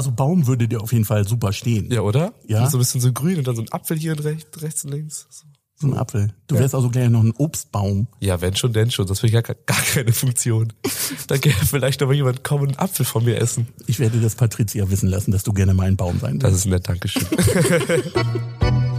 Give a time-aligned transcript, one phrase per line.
[0.00, 1.92] Also Baum würde dir auf jeden Fall super stehen.
[1.92, 2.32] Ja, oder?
[2.46, 2.70] Ja.
[2.70, 5.26] So ein bisschen so grün und dann so ein Apfel hier rechts, rechts und links.
[5.28, 5.44] So.
[5.76, 6.32] So ein Apfel.
[6.46, 8.06] Du wärst also gleich noch ein Obstbaum.
[8.18, 9.06] Ja, wenn schon, denn schon.
[9.06, 10.72] Das wäre ja gar, gar keine Funktion.
[11.26, 13.68] Da gäbe vielleicht mal jemand kommen und einen Apfel von mir essen.
[13.86, 16.64] Ich werde das Patricia wissen lassen, dass du gerne mal ein Baum sein Das willst.
[16.64, 17.26] ist nett, Dankeschön.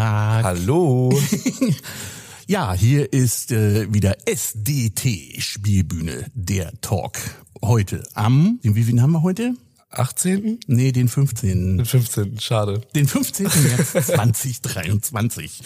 [0.00, 0.44] Tag.
[0.44, 1.12] Hallo.
[2.46, 7.16] Ja, hier ist äh, wieder SDT Spielbühne, der Talk.
[7.62, 9.54] Heute am, den wie viel haben wir heute?
[9.90, 10.58] 18.
[10.66, 11.76] Nee, den 15.
[11.76, 12.40] Den 15.
[12.40, 12.80] Schade.
[12.96, 13.44] Den 15.
[13.44, 15.62] März 2023.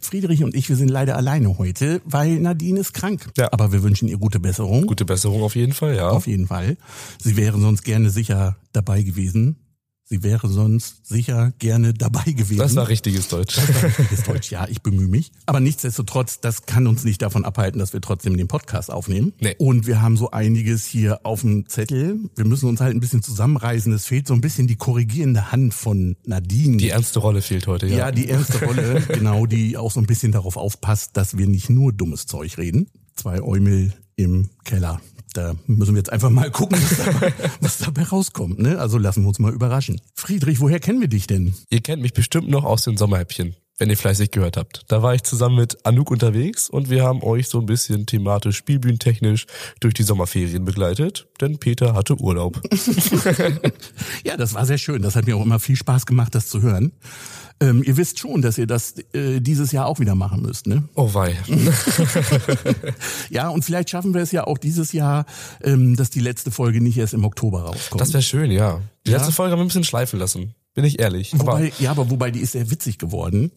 [0.00, 3.26] Friedrich und ich, wir sind leider alleine heute, weil Nadine ist krank.
[3.36, 3.52] Ja.
[3.52, 4.86] Aber wir wünschen ihr gute Besserung.
[4.86, 6.08] Gute Besserung auf jeden Fall, ja.
[6.08, 6.76] Auf jeden Fall.
[7.20, 9.56] Sie wäre sonst gerne sicher dabei gewesen.
[10.08, 12.58] Sie wäre sonst sicher gerne dabei gewesen.
[12.58, 13.58] Das war richtiges Deutsch.
[13.58, 15.32] richtiges Deutsch, ja, ich bemühe mich.
[15.46, 19.32] Aber nichtsdestotrotz, das kann uns nicht davon abhalten, dass wir trotzdem den Podcast aufnehmen.
[19.40, 19.56] Nee.
[19.58, 22.20] Und wir haben so einiges hier auf dem Zettel.
[22.36, 23.92] Wir müssen uns halt ein bisschen zusammenreißen.
[23.92, 26.76] Es fehlt so ein bisschen die korrigierende Hand von Nadine.
[26.76, 27.96] Die ernste Rolle fehlt heute, ja.
[27.96, 31.68] ja, die erste Rolle, genau, die auch so ein bisschen darauf aufpasst, dass wir nicht
[31.68, 32.88] nur dummes Zeug reden.
[33.16, 35.00] Zwei Eumel im Keller.
[35.32, 38.58] Da müssen wir jetzt einfach mal gucken, was dabei, was dabei rauskommt.
[38.58, 38.78] Ne?
[38.78, 40.00] Also lassen wir uns mal überraschen.
[40.14, 41.54] Friedrich, woher kennen wir dich denn?
[41.70, 44.84] Ihr kennt mich bestimmt noch aus den Sommerhäppchen, wenn ihr fleißig gehört habt.
[44.88, 48.56] Da war ich zusammen mit Anouk unterwegs und wir haben euch so ein bisschen thematisch,
[48.56, 49.46] spielbühnentechnisch
[49.80, 52.60] durch die Sommerferien begleitet, denn Peter hatte Urlaub.
[54.24, 55.02] Ja, das war sehr schön.
[55.02, 56.92] Das hat mir auch immer viel Spaß gemacht, das zu hören.
[57.58, 60.84] Ähm, ihr wisst schon, dass ihr das äh, dieses Jahr auch wieder machen müsst, ne?
[60.94, 61.34] Oh wei.
[63.30, 65.26] Ja, und vielleicht schaffen wir es ja auch dieses Jahr,
[65.62, 68.00] ähm, dass die letzte Folge nicht erst im Oktober rauskommt.
[68.00, 68.80] Das wäre schön, ja.
[69.06, 69.18] Die Ja.
[69.18, 70.54] letzte Folge haben wir ein bisschen schleifen lassen.
[70.74, 71.32] Bin ich ehrlich.
[71.32, 73.50] Aber wobei, ja, aber wobei die ist sehr witzig geworden.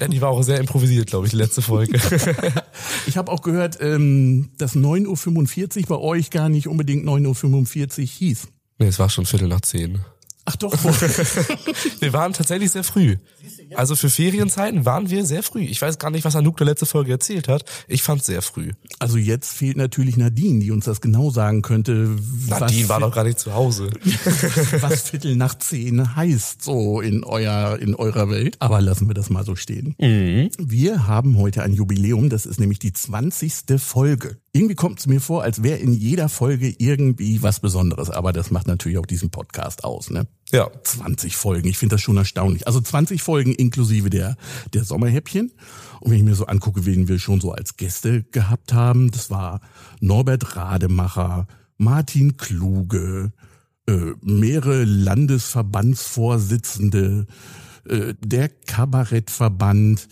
[0.00, 1.98] ja, die war auch sehr improvisiert, glaube ich, die letzte Folge.
[3.06, 8.06] Ich habe auch gehört, ähm, dass 9.45 Uhr bei euch gar nicht unbedingt 9.45 Uhr
[8.06, 8.48] hieß.
[8.78, 10.00] nee, es war schon Viertel nach zehn.
[10.46, 10.72] Ach doch.
[12.00, 13.16] Wir waren tatsächlich sehr früh.
[13.76, 15.62] Also für Ferienzeiten waren wir sehr früh.
[15.62, 17.64] Ich weiß gar nicht, was Anouk der letzte Folge erzählt hat.
[17.88, 18.72] Ich fand sehr früh.
[18.98, 22.16] Also jetzt fehlt natürlich Nadine, die uns das genau sagen könnte,
[22.48, 23.90] Nadine was, war doch gar nicht zu Hause.
[24.80, 28.56] was Viertel nach zehn heißt, so in euer, in eurer Welt.
[28.60, 29.94] Aber lassen wir das mal so stehen.
[29.98, 33.78] Wir haben heute ein Jubiläum, das ist nämlich die 20.
[33.78, 34.38] Folge.
[34.52, 38.52] Irgendwie kommt es mir vor, als wäre in jeder Folge irgendwie was Besonderes, aber das
[38.52, 40.28] macht natürlich auch diesen Podcast aus, ne?
[40.52, 40.70] Ja.
[40.84, 42.66] 20 Folgen, ich finde das schon erstaunlich.
[42.68, 44.36] Also 20 Folgen inklusive der,
[44.72, 45.52] der Sommerhäppchen.
[46.00, 49.30] Und wenn ich mir so angucke, wen wir schon so als Gäste gehabt haben, das
[49.30, 49.60] war
[50.00, 53.32] Norbert Rademacher, Martin Kluge,
[53.86, 57.26] äh, mehrere Landesverbandsvorsitzende,
[57.88, 60.08] äh, der Kabarettverband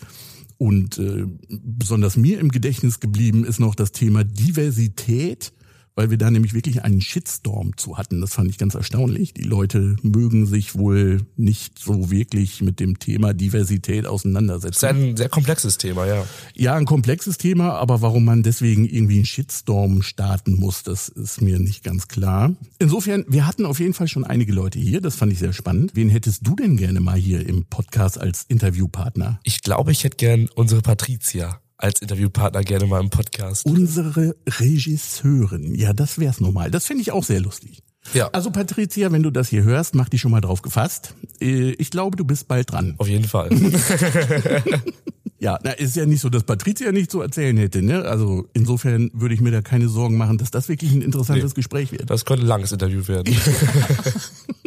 [0.57, 5.53] und äh, besonders mir im Gedächtnis geblieben ist noch das Thema Diversität,
[5.95, 8.21] weil wir da nämlich wirklich einen Shitstorm zu hatten.
[8.21, 9.33] Das fand ich ganz erstaunlich.
[9.33, 14.75] Die Leute mögen sich wohl nicht so wirklich mit dem Thema Diversität Das auseinandersetzen.
[14.75, 16.25] ist ein sehr komplexes Thema, ja.
[16.55, 21.41] Ja, ein komplexes Thema, aber warum man deswegen irgendwie einen Shitstorm starten muss, das ist
[21.41, 22.53] mir nicht ganz klar.
[22.79, 25.91] Insofern, wir hatten auf jeden Fall schon einige Leute hier, das fand ich sehr spannend.
[25.93, 29.39] Wen hättest du denn gerne mal hier im Podcast als Interviewpartner?
[29.43, 33.65] Ich glaube, ich hätte gern unsere Patricia als Interviewpartner gerne mal im Podcast.
[33.65, 35.75] Unsere Regisseurin.
[35.75, 36.71] Ja, das wär's nun mal.
[36.71, 37.83] Das finde ich auch sehr lustig.
[38.13, 38.29] Ja.
[38.31, 41.13] Also Patricia, wenn du das hier hörst, mach dich schon mal drauf gefasst.
[41.41, 42.95] Äh, Ich glaube, du bist bald dran.
[42.97, 43.49] Auf jeden Fall.
[45.39, 48.03] Ja, na, ist ja nicht so, dass Patricia nicht zu erzählen hätte, ne?
[48.05, 51.55] Also insofern würde ich mir da keine Sorgen machen, dass das wirklich ein interessantes Nee.
[51.55, 52.09] Gespräch wird.
[52.09, 53.35] Das könnte ein langes Interview werden.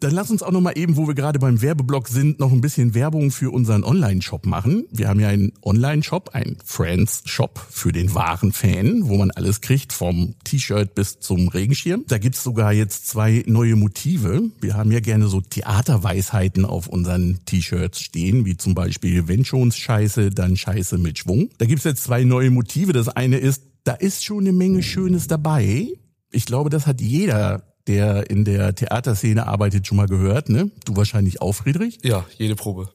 [0.00, 2.60] Dann lass uns auch noch mal eben, wo wir gerade beim Werbeblock sind, noch ein
[2.60, 4.84] bisschen Werbung für unseren Online-Shop machen.
[4.92, 9.92] Wir haben ja einen Online-Shop, einen Friends-Shop für den wahren Fan, wo man alles kriegt,
[9.92, 12.04] vom T-Shirt bis zum Regenschirm.
[12.06, 14.50] Da gibt's sogar jetzt zwei neue Motive.
[14.60, 19.76] Wir haben ja gerne so Theaterweisheiten auf unseren T-Shirts stehen, wie zum Beispiel, wenn schon's
[19.76, 21.50] Scheiße, dann Scheiße mit Schwung.
[21.58, 22.92] Da gibt's jetzt zwei neue Motive.
[22.92, 25.88] Das eine ist, da ist schon eine Menge Schönes dabei.
[26.30, 30.70] Ich glaube, das hat jeder der in der Theaterszene arbeitet, schon mal gehört, ne?
[30.84, 31.98] Du wahrscheinlich auch, Friedrich.
[32.04, 32.90] ja, jede Probe.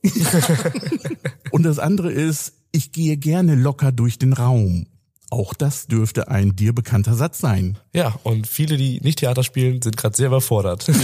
[1.51, 4.88] Und das andere ist, ich gehe gerne locker durch den Raum.
[5.30, 7.80] Auch das dürfte ein dir bekannter Satz sein.
[7.95, 10.88] Ja, und viele, die nicht Theater spielen, sind gerade sehr überfordert.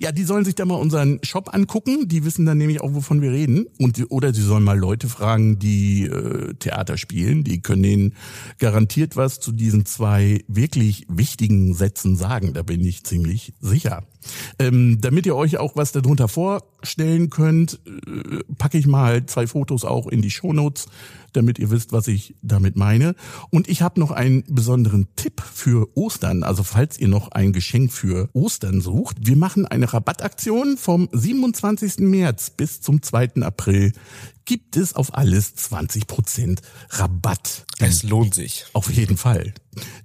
[0.00, 2.08] Ja, die sollen sich da mal unseren Shop angucken.
[2.08, 3.66] Die wissen dann nämlich auch, wovon wir reden.
[3.78, 7.44] Und oder sie sollen mal Leute fragen, die äh, Theater spielen.
[7.44, 8.14] Die können denen
[8.58, 12.54] garantiert was zu diesen zwei wirklich wichtigen Sätzen sagen.
[12.54, 14.04] Da bin ich ziemlich sicher.
[14.58, 19.84] Ähm, damit ihr euch auch was darunter vorstellen könnt, äh, packe ich mal zwei Fotos
[19.84, 20.86] auch in die Shownotes,
[21.32, 23.14] damit ihr wisst, was ich damit meine.
[23.50, 26.42] Und ich habe noch einen besonderen Tipp für Ostern.
[26.42, 31.98] Also falls ihr noch ein Geschenk für Ostern sucht, wir machen eine Rabattaktion vom 27.
[31.98, 33.42] März bis zum 2.
[33.42, 33.92] April
[34.44, 36.60] gibt es auf alles 20%
[36.90, 37.66] Rabatt.
[37.80, 38.64] Es lohnt sich.
[38.72, 39.52] Auf jeden Fall.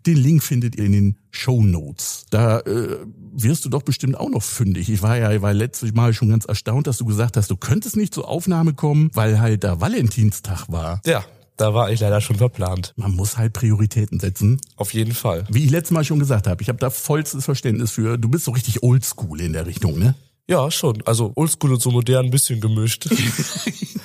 [0.06, 2.26] Den Link findet ihr in den Show Notes.
[2.30, 2.98] Da äh,
[3.32, 4.90] wirst du doch bestimmt auch noch fündig.
[4.90, 7.56] Ich war ja ich war letztes Mal schon ganz erstaunt, dass du gesagt hast, du
[7.56, 11.02] könntest nicht zur Aufnahme kommen, weil halt da Valentinstag war.
[11.06, 11.24] Ja,
[11.58, 12.94] da war ich leider schon verplant.
[12.96, 14.60] Man muss halt Prioritäten setzen.
[14.76, 15.46] Auf jeden Fall.
[15.50, 18.18] Wie ich letztes Mal schon gesagt habe, ich habe da vollstes Verständnis für.
[18.18, 20.16] Du bist so richtig oldschool in der Richtung, ne?
[20.50, 21.02] Ja, schon.
[21.06, 23.10] Also oldschool und so modern ein bisschen gemischt.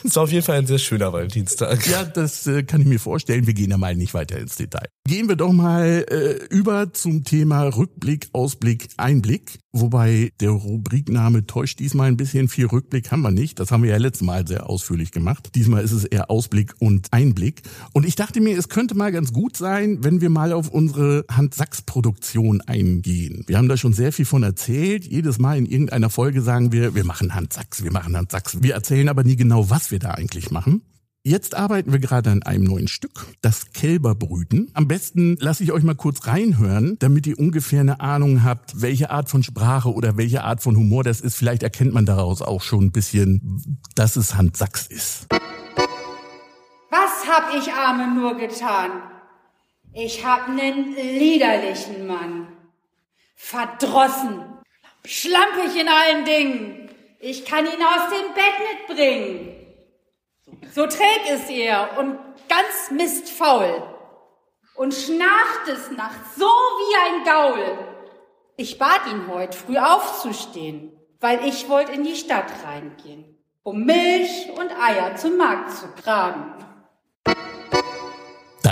[0.08, 1.86] Es war auf jeden Fall ein sehr schöner Valentinstag.
[1.86, 3.46] Ja, das äh, kann ich mir vorstellen.
[3.46, 4.88] Wir gehen ja mal nicht weiter ins Detail.
[5.06, 9.58] Gehen wir doch mal äh, über zum Thema Rückblick, Ausblick, Einblick.
[9.80, 12.48] Wobei der Rubrikname täuscht diesmal ein bisschen.
[12.48, 13.60] Viel Rückblick haben wir nicht.
[13.60, 15.50] Das haben wir ja letztes Mal sehr ausführlich gemacht.
[15.54, 17.62] Diesmal ist es eher Ausblick und Einblick.
[17.92, 21.24] Und ich dachte mir, es könnte mal ganz gut sein, wenn wir mal auf unsere
[21.30, 23.44] Hand-Sachs-Produktion eingehen.
[23.46, 25.04] Wir haben da schon sehr viel von erzählt.
[25.04, 28.62] Jedes Mal in irgendeiner Folge sagen wir, wir machen Hand-Sachs, wir machen Hand-Sachs.
[28.62, 30.82] Wir erzählen aber nie genau, was wir da eigentlich machen.
[31.28, 34.70] Jetzt arbeiten wir gerade an einem neuen Stück, das Kälberbrüten.
[34.72, 39.10] Am besten lasse ich euch mal kurz reinhören, damit ihr ungefähr eine Ahnung habt, welche
[39.10, 41.36] Art von Sprache oder welche Art von Humor das ist.
[41.36, 45.26] Vielleicht erkennt man daraus auch schon ein bisschen, dass es Hand Sachs ist.
[46.88, 48.90] Was hab ich Arme nur getan?
[49.92, 52.48] Ich hab nen liederlichen Mann.
[53.36, 54.44] Verdrossen.
[55.04, 56.88] Schlampig in allen Dingen.
[57.20, 58.54] Ich kann ihn aus dem Bett
[58.88, 59.57] nicht bringen.
[60.78, 63.82] So träg ist er und ganz mistfaul
[64.76, 67.78] und schnarcht es nachts so wie ein Gaul.
[68.56, 73.24] Ich bat ihn heut früh aufzustehen, weil ich wollte in die Stadt reingehen,
[73.64, 76.54] um Milch und Eier zum Markt zu tragen.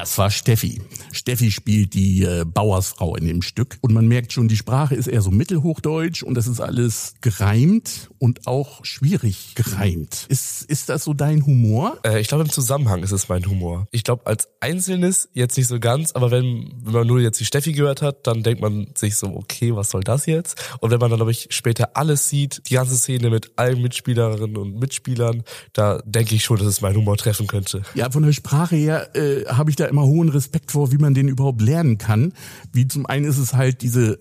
[0.06, 0.80] Das war Steffi.
[1.10, 3.76] Steffi spielt die äh, Bauersfrau in dem Stück.
[3.80, 8.10] Und man merkt schon, die Sprache ist eher so mittelhochdeutsch und das ist alles gereimt
[8.18, 10.26] und auch schwierig gereimt.
[10.28, 11.98] Ist, ist das so dein Humor?
[12.04, 13.88] Äh, ich glaube, im Zusammenhang ist es mein Humor.
[13.90, 17.44] Ich glaube, als Einzelnes jetzt nicht so ganz, aber wenn, wenn man nur jetzt die
[17.44, 20.56] Steffi gehört hat, dann denkt man sich so, okay, was soll das jetzt?
[20.78, 24.56] Und wenn man dann, glaube ich, später alles sieht, die ganze Szene mit allen Mitspielerinnen
[24.56, 25.42] und Mitspielern,
[25.72, 27.82] da denke ich schon, dass es meinen Humor treffen könnte.
[27.94, 31.14] Ja, von der Sprache her äh, habe ich da immer hohen Respekt vor, wie man
[31.14, 32.34] den überhaupt lernen kann.
[32.70, 34.18] Wie zum einen ist es halt diese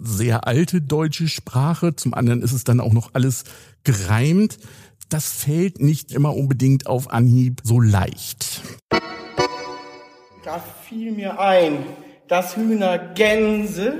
[0.00, 3.42] sehr alte deutsche Sprache, zum anderen ist es dann auch noch alles
[3.82, 4.58] gereimt.
[5.08, 8.60] Das fällt nicht immer unbedingt auf Anhieb so leicht.
[10.44, 11.78] Da fiel mir ein,
[12.28, 13.94] dass Hühner Gänse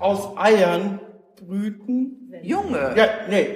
[0.00, 0.98] aus Eiern
[1.36, 2.32] brüten.
[2.42, 2.94] Junge.
[2.96, 3.46] Ja, nee.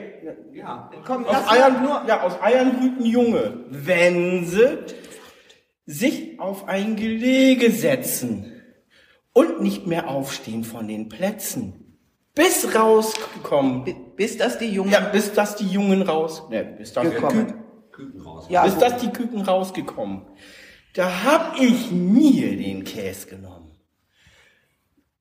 [0.53, 0.91] Ja.
[1.07, 2.03] Komm, Aus Eiern, nur.
[2.07, 3.53] ja, aus Eiern brüten Junge.
[3.71, 4.79] Wenn sie
[5.87, 8.53] sich auf ein Gelege setzen
[9.33, 11.99] und nicht mehr aufstehen von den Plätzen,
[12.35, 14.91] bis rauskommen, Bi- Bis dass die Jungen.
[14.91, 17.55] ja, bis dass die Jungen raus, ne, bis dass Gekommen.
[17.93, 18.81] Küken, Ja, bis so.
[18.81, 20.23] dass die Küken rausgekommen.
[20.95, 23.71] Da hab ich mir den Käse genommen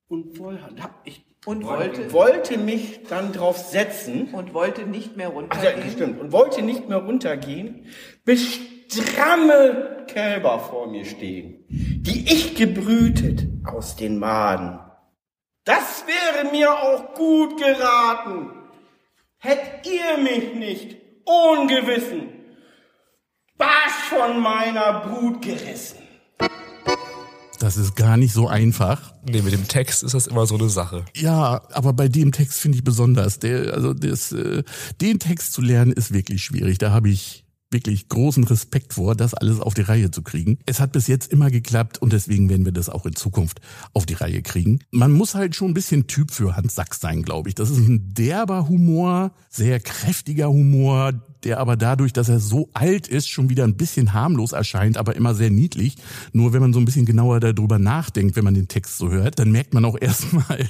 [0.08, 4.30] und woll- hab ich und wollte wollte mich dann drauf setzen.
[4.34, 5.92] und wollte nicht mehr Ach ja, runtergehen.
[5.92, 6.20] stimmt.
[6.20, 7.86] Und wollte nicht mehr runtergehen,
[8.24, 8.60] bis
[8.92, 14.80] stramme Kälber vor mir stehen, die ich gebrütet aus den Maden.
[15.64, 18.52] Das wäre mir auch gut geraten.
[19.38, 22.30] Hätt ihr mich nicht ohne Gewissen
[23.58, 26.00] Barsch von meiner Brut gerissen.
[27.60, 29.14] Das ist gar nicht so einfach.
[29.28, 31.06] Nee, mit dem Text ist das immer so eine Sache.
[31.16, 33.40] Ja, aber bei dem Text finde ich besonders.
[33.40, 34.64] Der, also das, äh,
[35.00, 36.78] den Text zu lernen ist wirklich schwierig.
[36.80, 40.60] Da habe ich wirklich großen Respekt vor, das alles auf die Reihe zu kriegen.
[40.66, 43.60] Es hat bis jetzt immer geklappt und deswegen werden wir das auch in Zukunft
[43.94, 44.80] auf die Reihe kriegen.
[44.92, 47.56] Man muss halt schon ein bisschen Typ für Hans Sachs sein, glaube ich.
[47.56, 53.08] Das ist ein derber Humor, sehr kräftiger Humor, der aber dadurch, dass er so alt
[53.08, 55.98] ist, schon wieder ein bisschen harmlos erscheint, aber immer sehr niedlich.
[56.34, 59.40] Nur wenn man so ein bisschen genauer darüber nachdenkt, wenn man den Text so hört,
[59.40, 60.68] dann merkt man auch erstmal,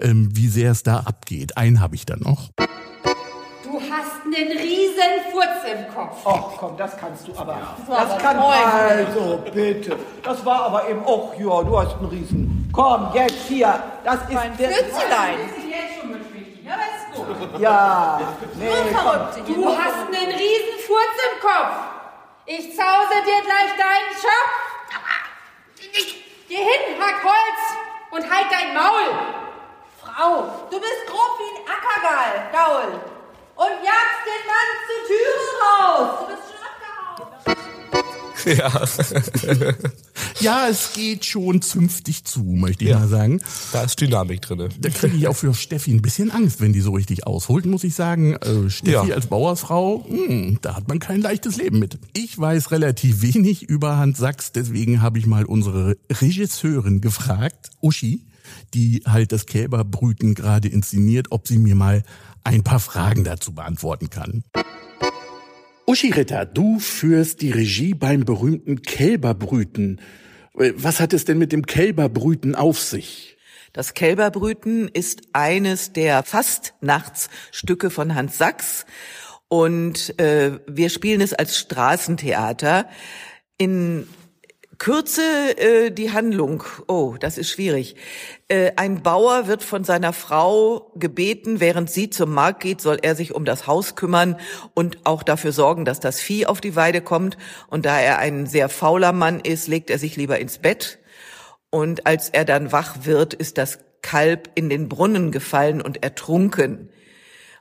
[0.00, 1.56] ähm, wie sehr es da abgeht.
[1.56, 2.50] Einen habe ich dann noch.
[4.32, 6.16] Du hast nen riesen Furz im Kopf.
[6.24, 7.54] Ach komm, das kannst du aber.
[7.86, 9.98] war das aber kann also bitte.
[10.22, 12.70] Das war aber eben auch, ja, du hast einen Riesen.
[12.72, 13.82] Komm, jetzt hier.
[14.04, 14.70] Das ist Mein der.
[14.70, 15.38] Pfützelein.
[15.38, 16.70] jetzt schon mit Vicky, ne?
[16.70, 17.60] Das ist gut.
[17.60, 18.20] Ja.
[18.54, 19.48] Nee, Verrückt.
[19.48, 21.76] Du hast nen riesen Furz im Kopf.
[22.46, 24.72] Ich zause dir gleich deinen Schopf.
[26.48, 29.14] Geh hin, hack Holz und halt dein Maul.
[30.20, 33.11] Au, du bist grob wie ein Ackergal, Gaul.
[33.62, 36.10] Und jagst den Mann zur Türe raus.
[36.20, 38.56] Du bist schon abgehauen.
[38.58, 38.70] Ja,
[40.40, 42.98] Ja, es geht schon zünftig zu, möchte ich Ja.
[42.98, 43.40] mal sagen.
[43.72, 44.70] da ist Dynamik drinne.
[44.80, 47.84] Da kriege ich auch für Steffi ein bisschen Angst, wenn die so richtig ausholt, muss
[47.84, 48.34] ich sagen.
[48.34, 49.14] Äh, Steffi Ja.
[49.14, 51.98] als Bauersfrau, hm, da hat man kein leichtes Leben mit.
[52.14, 58.24] Ich weiß relativ wenig über Hans Sachs, deswegen habe ich mal unsere Regisseurin gefragt, Uschi,
[58.74, 62.02] die halt das Kälberbrüten gerade inszeniert, ob sie mir mal
[62.44, 64.44] ein paar Fragen dazu beantworten kann.
[65.86, 70.00] Uschi Ritter, du führst die Regie beim berühmten Kälberbrüten.
[70.56, 73.36] Äh, Was hat es denn mit dem Kälberbrüten auf sich?
[73.72, 78.84] Das Kälberbrüten ist eines der Fastnachtsstücke von Hans Sachs
[79.48, 82.88] und äh, wir spielen es als Straßentheater.
[83.58, 84.06] In
[84.82, 85.22] Kürze
[85.58, 86.64] äh, die Handlung.
[86.88, 87.94] Oh, das ist schwierig.
[88.48, 93.14] Äh, ein Bauer wird von seiner Frau gebeten, während sie zum Markt geht, soll er
[93.14, 94.40] sich um das Haus kümmern
[94.74, 97.38] und auch dafür sorgen, dass das Vieh auf die Weide kommt.
[97.68, 100.98] Und da er ein sehr fauler Mann ist, legt er sich lieber ins Bett.
[101.70, 106.90] Und als er dann wach wird, ist das Kalb in den Brunnen gefallen und ertrunken.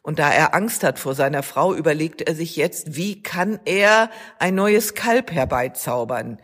[0.01, 4.09] Und da er Angst hat vor seiner Frau, überlegt er sich jetzt, wie kann er
[4.39, 6.39] ein neues Kalb herbeizaubern.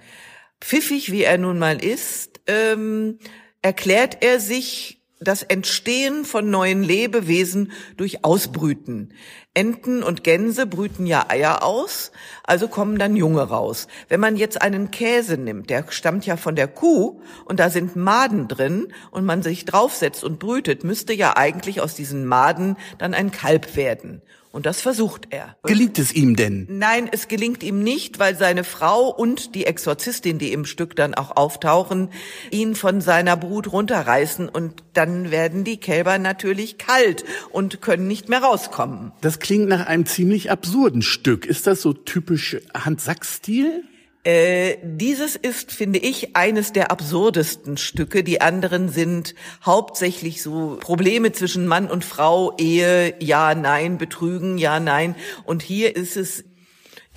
[0.61, 3.19] Pfiffig wie er nun mal ist, ähm,
[3.61, 9.13] erklärt er sich das Entstehen von neuen Lebewesen durch Ausbrüten.
[9.55, 12.11] Enten und Gänse brüten ja Eier aus,
[12.43, 13.87] also kommen dann Junge raus.
[14.09, 17.95] Wenn man jetzt einen Käse nimmt, der stammt ja von der Kuh und da sind
[17.95, 23.15] Maden drin und man sich draufsetzt und brütet, müsste ja eigentlich aus diesen Maden dann
[23.15, 24.21] ein Kalb werden.
[24.57, 25.55] Und das versucht er.
[25.61, 26.65] Gelingt es ihm denn?
[26.67, 31.13] Nein, es gelingt ihm nicht, weil seine Frau und die Exorzistin, die im Stück dann
[31.13, 32.09] auch auftauchen,
[32.49, 38.29] ihn von seiner Brut runterreißen und dann werden die Kälber natürlich kalt und können nicht
[38.29, 39.11] mehr rauskommen.
[39.21, 41.45] Das klingt nach einem ziemlich absurden Stück.
[41.45, 43.83] Ist das so typisch Hans Sachs-Stil?
[44.27, 48.25] Äh, dieses ist, finde ich, eines der absurdesten Stücke.
[48.25, 54.81] Die anderen sind hauptsächlich so Probleme zwischen Mann und Frau, Ehe, ja, nein, Betrügen, ja,
[54.81, 55.15] nein.
[55.45, 56.43] Und hier ist es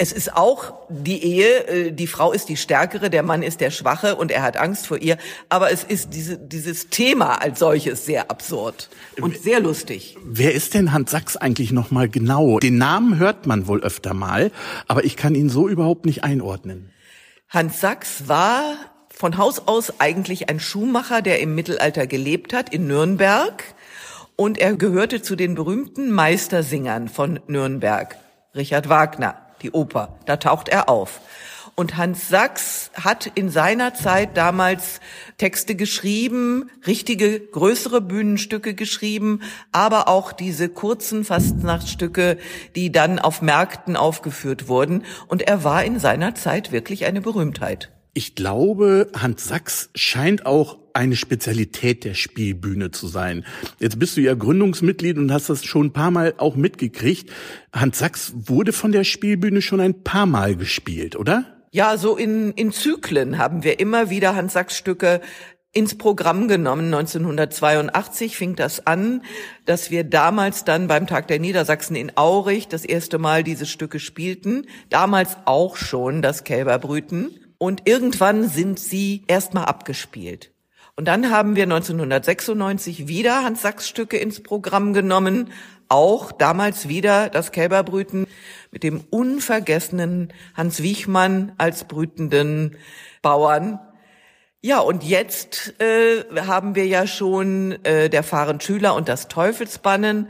[0.02, 3.72] es ist auch die Ehe, äh, die Frau ist die Stärkere, der Mann ist der
[3.72, 5.18] Schwache und er hat Angst vor ihr.
[5.48, 8.88] Aber es ist diese, dieses Thema als solches sehr absurd
[9.20, 10.16] und sehr lustig.
[10.24, 12.60] Wer ist denn Hans Sachs eigentlich nochmal genau?
[12.60, 14.52] Den Namen hört man wohl öfter mal,
[14.86, 16.92] aber ich kann ihn so überhaupt nicht einordnen.
[17.52, 18.76] Hans Sachs war
[19.08, 23.64] von Haus aus eigentlich ein Schuhmacher, der im Mittelalter gelebt hat, in Nürnberg.
[24.36, 28.16] Und er gehörte zu den berühmten Meistersingern von Nürnberg.
[28.54, 31.20] Richard Wagner, die Oper, da taucht er auf.
[31.80, 35.00] Und Hans Sachs hat in seiner Zeit damals
[35.38, 39.40] Texte geschrieben, richtige größere Bühnenstücke geschrieben,
[39.72, 42.36] aber auch diese kurzen Fastnachtsstücke,
[42.76, 45.04] die dann auf Märkten aufgeführt wurden.
[45.26, 47.90] Und er war in seiner Zeit wirklich eine Berühmtheit.
[48.12, 53.46] Ich glaube, Hans Sachs scheint auch eine Spezialität der Spielbühne zu sein.
[53.78, 57.30] Jetzt bist du ja Gründungsmitglied und hast das schon ein paar Mal auch mitgekriegt.
[57.72, 61.56] Hans Sachs wurde von der Spielbühne schon ein paar Mal gespielt, oder?
[61.72, 65.20] Ja, so in, in Zyklen haben wir immer wieder Hans Sachs Stücke
[65.72, 66.86] ins Programm genommen.
[66.86, 69.22] 1982 fing das an,
[69.66, 74.00] dass wir damals dann beim Tag der Niedersachsen in Aurich das erste Mal diese Stücke
[74.00, 74.66] spielten.
[74.88, 77.38] Damals auch schon das Kälberbrüten.
[77.58, 80.52] Und irgendwann sind sie erstmal abgespielt.
[80.96, 85.52] Und dann haben wir 1996 wieder Hans Sachs Stücke ins Programm genommen.
[85.88, 88.26] Auch damals wieder das Kälberbrüten
[88.70, 92.76] mit dem unvergessenen Hans Wiechmann als brütenden
[93.22, 93.78] Bauern.
[94.62, 100.28] Ja, und jetzt äh, haben wir ja schon äh, der Fahren Schüler und das Teufelsbannen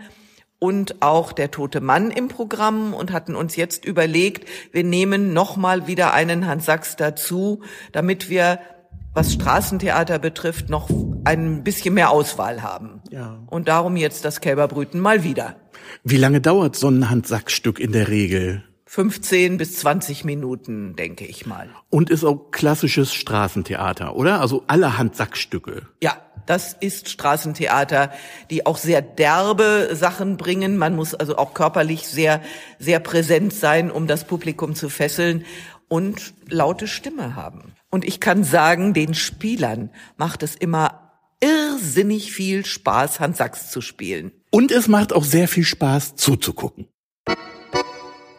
[0.60, 5.88] und auch der tote Mann im Programm und hatten uns jetzt überlegt, wir nehmen nochmal
[5.88, 8.60] wieder einen Hans Sachs dazu, damit wir,
[9.14, 10.88] was Straßentheater betrifft, noch
[11.24, 13.02] ein bisschen mehr Auswahl haben.
[13.10, 13.38] Ja.
[13.48, 15.56] Und darum jetzt das Kälberbrüten mal wieder.
[16.04, 18.64] Wie lange dauert so ein Hans Sachs Stück in der Regel?
[18.86, 21.68] 15 bis 20 Minuten, denke ich mal.
[21.90, 24.40] Und ist auch klassisches Straßentheater, oder?
[24.40, 25.86] Also alle Hans Sachs Stücke.
[26.02, 26.16] Ja,
[26.46, 28.10] das ist Straßentheater,
[28.50, 30.76] die auch sehr derbe Sachen bringen.
[30.76, 32.40] Man muss also auch körperlich sehr,
[32.80, 35.44] sehr präsent sein, um das Publikum zu fesseln
[35.86, 37.74] und laute Stimme haben.
[37.90, 43.80] Und ich kann sagen, den Spielern macht es immer irrsinnig viel Spaß, Hans Sachs zu
[43.80, 44.32] spielen.
[44.50, 46.86] Und es macht auch sehr viel Spaß zuzugucken.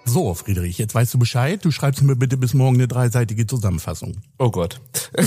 [0.04, 1.64] So, Friedrich, jetzt weißt du Bescheid.
[1.64, 4.18] Du schreibst mir bitte bis morgen eine dreiseitige Zusammenfassung.
[4.40, 4.82] Oh Gott.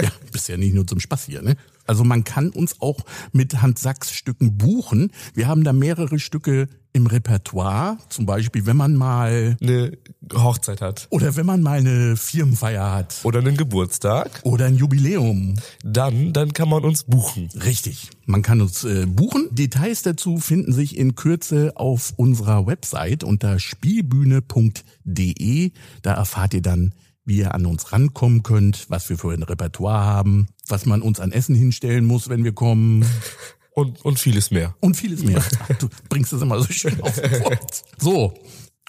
[0.00, 1.56] Ja, bist ja nicht nur zum Spaß hier, ne?
[1.86, 2.98] Also man kann uns auch
[3.32, 5.10] mit Hans Sachs Stücken buchen.
[5.34, 7.98] Wir haben da mehrere Stücke im Repertoire.
[8.08, 9.98] Zum Beispiel, wenn man mal Eine
[10.32, 11.08] Hochzeit hat.
[11.10, 14.40] oder wenn man mal eine Firmenfeier hat Oder einen Geburtstag.
[14.44, 15.56] oder ein Jubiläum.
[15.84, 17.48] Dann, dann kann man uns buchen.
[17.64, 18.10] Richtig.
[18.30, 19.48] Man kann uns äh, buchen.
[19.50, 25.72] Details dazu finden sich in Kürze auf unserer Website unter spielbühne.de.
[26.02, 26.94] Da erfahrt ihr dann,
[27.24, 31.18] wie ihr an uns rankommen könnt, was wir für ein Repertoire haben, was man uns
[31.18, 33.04] an Essen hinstellen muss, wenn wir kommen
[33.72, 34.74] Und, und vieles mehr.
[34.80, 35.42] und vieles mehr.
[35.78, 37.84] Du bringst das immer so schön auf den Punkt.
[37.98, 38.34] So.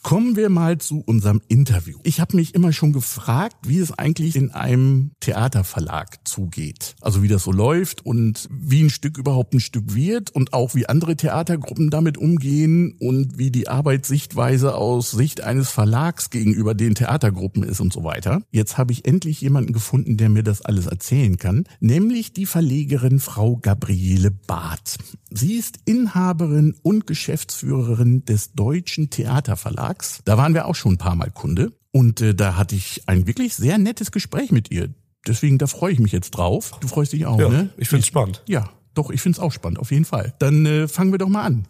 [0.04, 2.00] Kommen wir mal zu unserem Interview.
[2.02, 6.96] Ich habe mich immer schon gefragt, wie es eigentlich in einem Theaterverlag zugeht.
[7.02, 10.74] Also wie das so läuft und wie ein Stück überhaupt ein Stück wird und auch
[10.74, 16.96] wie andere Theatergruppen damit umgehen und wie die Arbeitssichtweise aus Sicht eines Verlags gegenüber den
[16.96, 18.42] Theatergruppen ist und so weiter.
[18.50, 23.20] Jetzt habe ich endlich jemanden gefunden, der mir das alles erzählen kann, nämlich die Verlegerin
[23.20, 24.98] Frau Gabriele Barth.
[25.30, 29.91] Sie ist Inhaberin und Geschäftsführerin des Deutschen Theaterverlags.
[30.26, 33.28] Da waren wir auch schon ein paar Mal Kunde und äh, da hatte ich ein
[33.28, 34.90] wirklich sehr nettes Gespräch mit ihr.
[35.28, 36.72] Deswegen, da freue ich mich jetzt drauf.
[36.80, 37.70] Du freust dich auch, Ja, ne?
[37.78, 38.42] ich find's spannend.
[38.48, 40.34] Ja, doch, ich find's auch spannend, auf jeden Fall.
[40.40, 41.68] Dann äh, fangen wir doch mal an.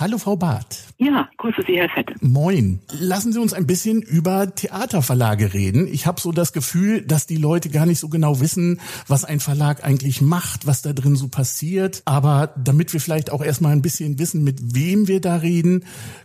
[0.00, 0.88] Hallo Frau Barth.
[0.96, 2.14] Ja, grüße Sie, Herr Fette.
[2.22, 2.80] Moin.
[2.98, 5.86] Lassen Sie uns ein bisschen über Theaterverlage reden.
[5.92, 9.40] Ich habe so das Gefühl, dass die Leute gar nicht so genau wissen, was ein
[9.40, 12.00] Verlag eigentlich macht, was da drin so passiert.
[12.06, 15.84] Aber damit wir vielleicht auch erstmal ein bisschen wissen, mit wem wir da reden,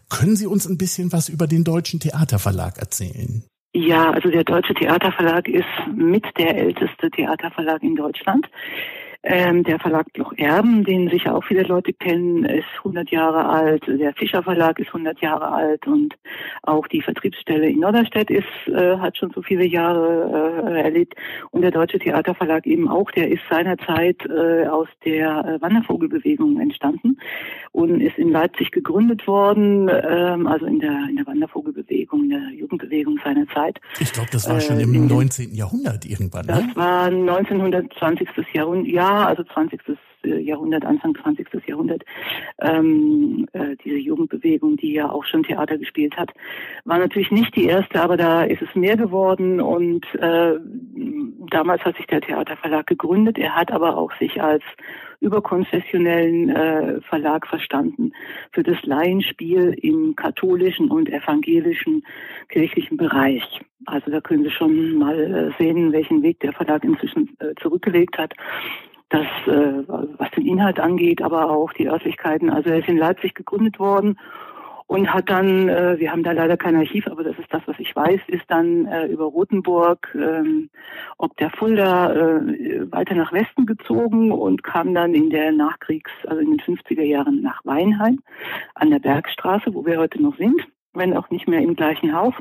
[0.10, 3.44] können Sie uns ein bisschen was über den Deutschen Theaterverlag erzählen?
[3.74, 8.48] Ja, also der Deutsche Theaterverlag ist mit der älteste Theaterverlag in Deutschland.
[9.27, 13.84] Ähm, der Verlag Bloch Erben, den sicher auch viele Leute kennen, ist 100 Jahre alt.
[13.88, 16.13] Der Fischer Verlag ist 100 Jahre alt und
[16.62, 21.15] auch die Vertriebsstelle in Norderstedt ist, äh, hat schon so viele Jahre äh, erlebt.
[21.50, 27.17] Und der Deutsche Theaterverlag eben auch, der ist seinerzeit äh, aus der äh, Wandervogelbewegung entstanden
[27.71, 32.50] und ist in Leipzig gegründet worden, ähm, also in der, in der Wandervogelbewegung, in der
[32.56, 33.80] Jugendbewegung seiner Zeit.
[34.00, 35.54] Ich glaube, das war Äh, schon im in- 19.
[35.56, 36.45] Jahrhundert irgendwann.
[36.45, 36.71] Das Ne?
[36.76, 38.28] war 1920.
[38.54, 39.82] Jahrhundert, ja, also 20.
[40.23, 41.47] Jahrhundert, Anfang 20.
[41.67, 42.04] Jahrhundert.
[42.60, 46.32] Ähm, äh, diese Jugendbewegung, die ja auch schon Theater gespielt hat,
[46.84, 50.54] war natürlich nicht die erste, aber da ist es mehr geworden und äh,
[51.51, 53.38] damals hat sich der Theaterverlag gegründet.
[53.38, 54.63] Er hat aber auch sich als
[55.19, 58.12] überkonfessionellen äh, Verlag verstanden
[58.51, 62.04] für das Laienspiel im katholischen und evangelischen
[62.49, 63.62] kirchlichen Bereich.
[63.86, 68.17] Also da können Sie schon mal äh, sehen, welchen Weg der Verlag inzwischen äh, zurückgelegt
[68.17, 68.34] hat.
[69.15, 69.84] Das, äh,
[70.17, 72.49] was den Inhalt angeht, aber auch die Örtlichkeiten.
[72.49, 74.19] Also er ist in Leipzig gegründet worden
[74.88, 77.80] und hat dann, äh, wir haben da leider kein Archiv, aber das ist das, was
[77.80, 80.69] ich weiß, ist dann äh, über Rothenburg, ähm,
[81.17, 86.41] ob der Fulda, äh, weiter nach Westen gezogen und kam dann in der Nachkriegs-, also
[86.41, 88.19] in den 50er Jahren nach Weinheim
[88.73, 90.62] an der Bergstraße, wo wir heute noch sind,
[90.93, 92.34] wenn auch nicht mehr im gleichen Haus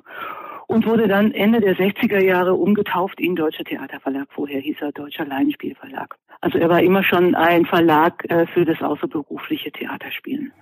[0.66, 4.28] und wurde dann Ende der 60er Jahre umgetauft in Deutscher Theaterverlag.
[4.30, 6.16] Vorher hieß er Deutscher Laienspielverlag.
[6.40, 10.52] Also er war immer schon ein Verlag äh, für das außerberufliche Theaterspielen.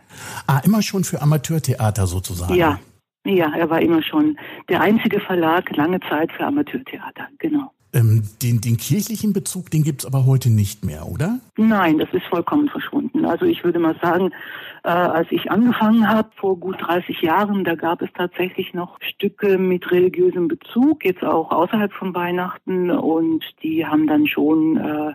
[0.46, 2.54] Ah, immer schon für Amateurtheater sozusagen.
[2.54, 2.78] Ja,
[3.24, 4.36] ja, er war immer schon
[4.68, 7.72] der einzige Verlag lange Zeit für Amateurtheater, genau.
[7.94, 11.40] Ähm, den, den kirchlichen Bezug, den gibt's aber heute nicht mehr, oder?
[11.58, 13.26] Nein, das ist vollkommen verschwunden.
[13.26, 14.30] Also ich würde mal sagen,
[14.84, 19.58] äh, als ich angefangen habe, vor gut 30 Jahren, da gab es tatsächlich noch Stücke
[19.58, 25.12] mit religiösem Bezug, jetzt auch außerhalb von Weihnachten und die haben dann schon äh,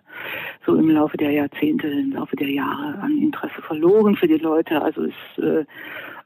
[0.65, 4.83] so im Laufe der Jahrzehnte, im Laufe der Jahre an Interesse verloren für die Leute.
[4.83, 5.65] Also es äh,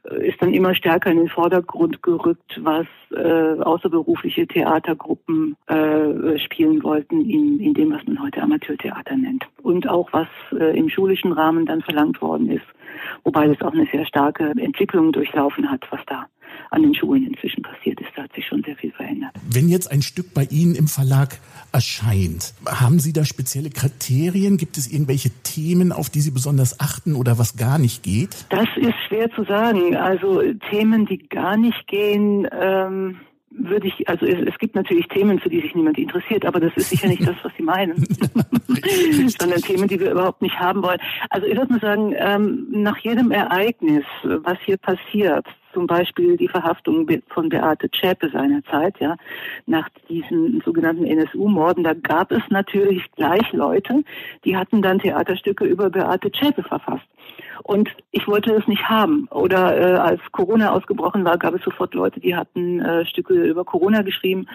[0.04, 7.28] ist dann immer stärker in den Vordergrund gerückt, was äh, außerberufliche Theatergruppen äh, spielen wollten
[7.28, 9.44] in, in dem, was man heute Amateurtheater nennt.
[9.62, 12.66] Und auch was äh, im schulischen Rahmen dann verlangt worden ist,
[13.22, 16.26] wobei das auch eine sehr starke Entwicklung durchlaufen hat, was da
[16.72, 18.10] an den Schulen inzwischen passiert ist.
[18.16, 19.32] Da hat sich schon sehr viel verändert.
[19.48, 21.38] Wenn jetzt ein Stück bei Ihnen im Verlag
[21.72, 24.56] erscheint, haben Sie da spezielle Kriterien?
[24.56, 28.46] Gibt es irgendwelche Themen, auf die Sie besonders achten oder was gar nicht geht?
[28.48, 29.96] Das ist schwer zu sagen.
[29.96, 33.16] Also Themen, die gar nicht gehen, ähm,
[33.50, 36.72] würde ich, also es, es gibt natürlich Themen, für die sich niemand interessiert, aber das
[36.76, 37.96] ist sicher nicht das, was Sie meinen,
[39.38, 41.00] sondern Themen, die wir überhaupt nicht haben wollen.
[41.28, 46.48] Also ich würde mal sagen, ähm, nach jedem Ereignis, was hier passiert, zum Beispiel die
[46.48, 49.16] Verhaftung von Beate Zschäpe seinerzeit, ja,
[49.66, 54.04] nach diesen sogenannten NSU-Morden, da gab es natürlich gleich Leute,
[54.44, 57.06] die hatten dann Theaterstücke über Beate Zschäpe verfasst.
[57.62, 59.28] Und ich wollte es nicht haben.
[59.30, 63.64] Oder äh, als Corona ausgebrochen war, gab es sofort Leute, die hatten äh, Stücke über
[63.64, 64.46] Corona geschrieben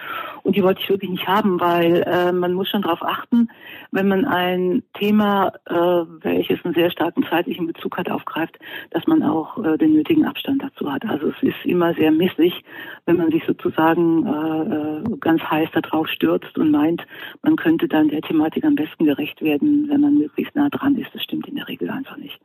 [0.42, 3.48] und die wollte ich wirklich nicht haben, weil äh, man muss schon darauf achten,
[3.92, 8.58] wenn man ein Thema, äh, welches einen sehr starken zeitlichen Bezug hat, aufgreift,
[8.90, 11.04] dass man auch äh, den nötigen Abstand dazu hat.
[11.06, 12.64] Also es ist immer sehr misslich,
[13.06, 17.06] wenn man sich sozusagen äh, äh ganz heiß darauf stürzt und meint,
[17.42, 21.10] man könnte dann der Thematik am besten gerecht werden, wenn man möglichst nah dran ist.
[21.14, 22.38] Das stimmt in der Regel einfach nicht.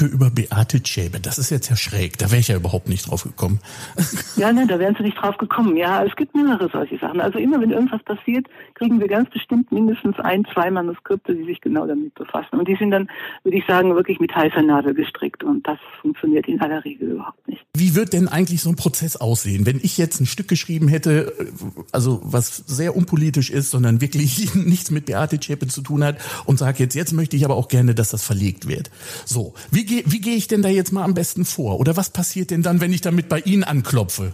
[0.00, 2.16] Stücke über Beate Zschäbe, das ist jetzt ja schräg.
[2.18, 3.60] Da wäre ich ja überhaupt nicht drauf gekommen.
[4.36, 5.76] Ja, ne, da wären Sie nicht drauf gekommen.
[5.76, 7.20] Ja, es gibt mehrere solche Sachen.
[7.20, 11.60] Also immer, wenn irgendwas passiert, kriegen wir ganz bestimmt mindestens ein, zwei Manuskripte, die sich
[11.60, 12.58] genau damit befassen.
[12.58, 13.10] Und die sind dann,
[13.42, 15.44] würde ich sagen, wirklich mit heißer Nadel gestrickt.
[15.44, 17.62] Und das funktioniert in aller Regel überhaupt nicht.
[17.76, 19.66] Wie wird denn eigentlich so ein Prozess aussehen?
[19.66, 21.32] Wenn ich jetzt ein Stück geschrieben hätte,
[21.92, 26.58] also was sehr unpolitisch ist, sondern wirklich nichts mit Beate Zschäpe zu tun hat und
[26.58, 28.90] sage jetzt, jetzt möchte ich aber auch gerne, dass das verlegt wird.
[29.26, 31.80] So, wie gehe wie geh ich denn da jetzt mal am besten vor?
[31.80, 34.32] Oder was passiert denn dann, wenn ich damit bei Ihnen anklopfe?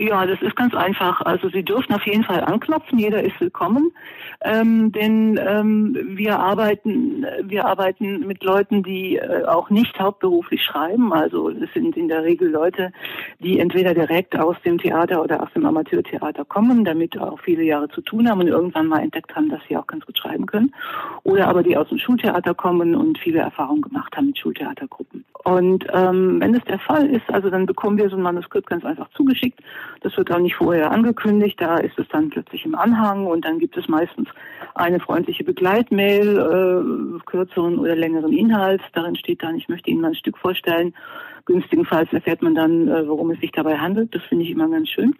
[0.00, 1.20] Ja, das ist ganz einfach.
[1.22, 2.98] Also Sie dürfen auf jeden Fall anklopfen.
[2.98, 3.92] Jeder ist willkommen,
[4.40, 11.12] ähm, denn ähm, wir arbeiten, wir arbeiten mit Leuten, die äh, auch nicht hauptberuflich schreiben.
[11.12, 12.92] Also es sind in der Regel Leute,
[13.40, 17.88] die entweder direkt aus dem Theater oder aus dem Amateurtheater kommen, damit auch viele Jahre
[17.88, 20.72] zu tun haben und irgendwann mal entdeckt haben, dass sie auch ganz gut schreiben können,
[21.24, 25.24] oder aber die aus dem Schultheater kommen und viele Erfahrungen gemacht haben mit Schultheatergruppen.
[25.44, 28.84] Und ähm, wenn es der Fall ist, also dann bekommen wir so ein Manuskript ganz
[28.84, 29.60] einfach zugeschickt
[30.00, 33.58] das wird auch nicht vorher angekündigt, da ist es dann plötzlich im Anhang und dann
[33.58, 34.27] gibt es meistens
[34.74, 38.84] eine freundliche Begleitmail, äh, kürzeren oder längeren Inhalts.
[38.92, 40.94] Darin steht dann, ich möchte Ihnen mal ein Stück vorstellen.
[41.46, 44.14] Günstigenfalls erfährt man dann, äh, worum es sich dabei handelt.
[44.14, 45.14] Das finde ich immer ganz schön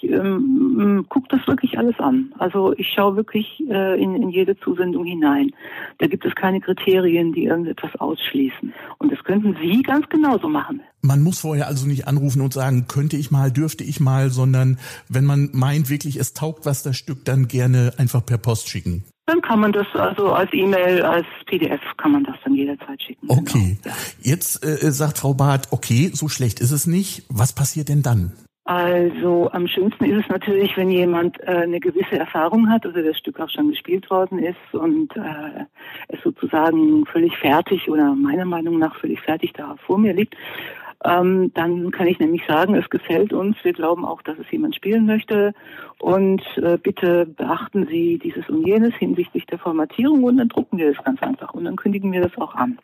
[0.00, 2.34] ich ähm, gucke das wirklich alles an.
[2.38, 5.52] Also ich schaue wirklich äh, in, in jede Zusendung hinein.
[5.98, 8.74] Da gibt es keine Kriterien, die irgendetwas ausschließen.
[8.98, 10.82] Und das könnten Sie ganz genauso machen.
[11.02, 14.78] Man muss vorher also nicht anrufen und sagen, könnte ich mal, dürfte ich mal, sondern
[15.08, 19.04] wenn man meint wirklich, es taugt was das Stück, dann gerne einfach per Post schicken.
[19.26, 23.26] Dann kann man das also als E-Mail, als PDF kann man das dann jederzeit schicken.
[23.28, 23.78] Okay.
[23.82, 23.94] Genau.
[24.20, 27.24] Jetzt äh, sagt Frau Barth, okay, so schlecht ist es nicht.
[27.28, 28.32] Was passiert denn dann?
[28.66, 33.16] Also am schönsten ist es natürlich, wenn jemand äh, eine gewisse Erfahrung hat, also das
[33.16, 35.64] Stück auch schon gespielt worden ist und äh,
[36.08, 40.34] es sozusagen völlig fertig oder meiner Meinung nach völlig fertig da vor mir liegt.
[41.04, 44.74] Ähm, dann kann ich nämlich sagen, es gefällt uns, wir glauben auch, dass es jemand
[44.74, 45.52] spielen möchte.
[46.00, 50.92] Und äh, bitte beachten Sie dieses und jenes hinsichtlich der Formatierung und dann drucken wir
[50.92, 52.78] das ganz einfach und dann kündigen wir das auch an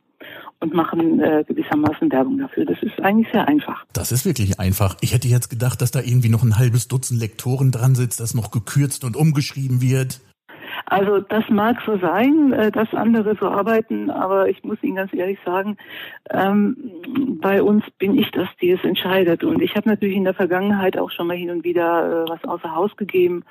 [0.63, 2.65] und machen äh, gewissermaßen Werbung dafür.
[2.65, 3.85] Das ist eigentlich sehr einfach.
[3.93, 4.97] Das ist wirklich einfach.
[5.01, 8.35] Ich hätte jetzt gedacht, dass da irgendwie noch ein halbes Dutzend Lektoren dran sitzt, das
[8.35, 10.21] noch gekürzt und umgeschrieben wird.
[10.87, 15.13] Also das mag so sein, äh, dass andere so arbeiten, aber ich muss Ihnen ganz
[15.13, 15.77] ehrlich sagen,
[16.31, 16.77] ähm,
[17.41, 19.45] bei uns bin ich das, die es entscheidet.
[19.45, 22.45] Und ich habe natürlich in der Vergangenheit auch schon mal hin und wieder äh, was
[22.45, 23.45] außer Haus gegeben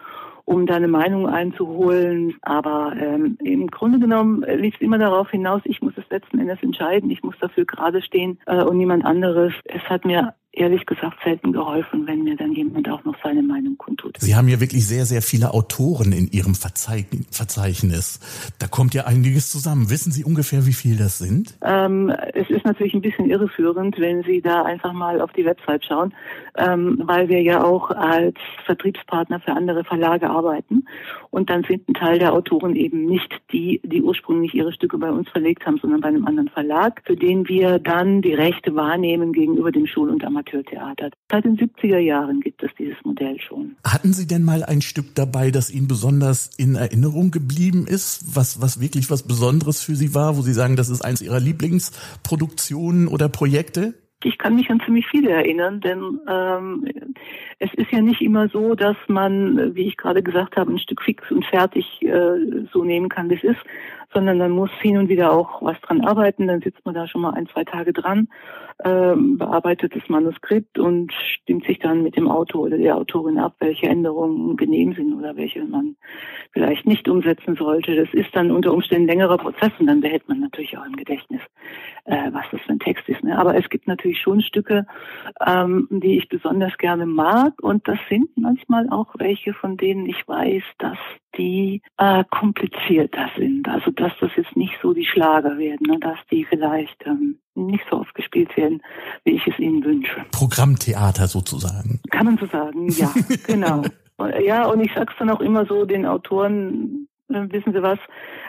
[0.51, 2.35] um deine Meinung einzuholen.
[2.41, 6.61] Aber ähm, im Grunde genommen liegt es immer darauf hinaus, ich muss es letzten Endes
[6.61, 9.53] entscheiden, ich muss dafür gerade stehen äh, und niemand anderes.
[9.65, 13.77] Es hat mir ehrlich gesagt selten geholfen, wenn mir dann jemand auch noch seine Meinung
[13.77, 14.17] kundtut.
[14.19, 18.19] Sie haben ja wirklich sehr, sehr viele Autoren in Ihrem Verzeichnis.
[18.59, 19.89] Da kommt ja einiges zusammen.
[19.89, 21.57] Wissen Sie ungefähr, wie viel das sind?
[21.61, 25.85] Ähm, es ist natürlich ein bisschen irreführend, wenn Sie da einfach mal auf die Website
[25.85, 26.13] schauen,
[26.57, 28.35] ähm, weil wir ja auch als
[28.65, 30.85] Vertriebspartner für andere Verlage arbeiten.
[31.29, 35.09] Und dann sind ein Teil der Autoren eben nicht die, die ursprünglich ihre Stücke bei
[35.09, 39.33] uns verlegt haben, sondern bei einem anderen Verlag, für den wir dann die Rechte wahrnehmen
[39.33, 41.11] gegenüber dem Schul- und Amateur Amateurtheater.
[41.29, 43.75] Seit den 70er Jahren gibt es dieses Modell schon.
[43.83, 48.61] Hatten Sie denn mal ein Stück dabei, das Ihnen besonders in Erinnerung geblieben ist, was,
[48.61, 53.07] was wirklich was Besonderes für Sie war, wo Sie sagen, das ist eins Ihrer Lieblingsproduktionen
[53.07, 53.93] oder Projekte?
[54.23, 56.88] Ich kann mich an ziemlich viele erinnern, denn ähm,
[57.60, 61.01] es ist ja nicht immer so, dass man, wie ich gerade gesagt habe, ein Stück
[61.01, 63.62] fix und fertig äh, so nehmen kann, wie es ist,
[64.13, 66.47] sondern man muss hin und wieder auch was dran arbeiten.
[66.47, 68.28] Dann sitzt man da schon mal ein, zwei Tage dran,
[68.84, 73.56] ähm, bearbeitet das Manuskript und stimmt sich dann mit dem Autor oder der Autorin ab,
[73.60, 75.95] welche Änderungen genehm sind oder welche man
[76.52, 77.95] vielleicht nicht umsetzen sollte.
[77.95, 81.41] Das ist dann unter Umständen längerer Prozess und dann behält man natürlich auch im Gedächtnis,
[82.06, 83.24] äh, was das für ein Text ist.
[83.24, 83.38] Ne?
[83.38, 84.86] Aber es gibt natürlich schon Stücke,
[85.45, 90.28] ähm, die ich besonders gerne mag und das sind manchmal auch welche, von denen ich
[90.28, 90.97] weiß, dass
[91.37, 93.67] die äh, komplizierter sind.
[93.67, 95.99] Also dass das jetzt nicht so die Schlager werden, ne?
[95.99, 98.81] dass die vielleicht ähm, nicht so oft gespielt werden,
[99.23, 100.25] wie ich es ihnen wünsche.
[100.31, 102.01] Programmtheater sozusagen.
[102.09, 103.13] Kann man so sagen, ja,
[103.47, 103.83] genau.
[104.43, 107.99] Ja, und ich sag's dann auch immer so den Autoren, äh, wissen Sie was,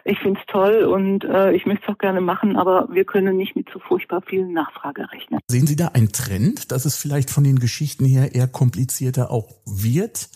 [0.05, 3.57] ich find's toll und äh, ich möchte es auch gerne machen, aber wir können nicht
[3.57, 5.41] mit so furchtbar vielen Nachfrage rechnen.
[5.49, 9.49] Sehen Sie da einen Trend, dass es vielleicht von den Geschichten her eher komplizierter auch
[9.65, 10.29] wird?